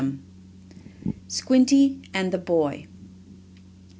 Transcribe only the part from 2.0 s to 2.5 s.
AND THE